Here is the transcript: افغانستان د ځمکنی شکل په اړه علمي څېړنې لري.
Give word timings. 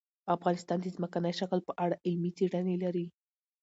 افغانستان 0.35 0.77
د 0.81 0.85
ځمکنی 0.95 1.33
شکل 1.39 1.59
په 1.67 1.73
اړه 1.83 1.95
علمي 2.05 2.31
څېړنې 2.37 2.75
لري. 2.83 3.05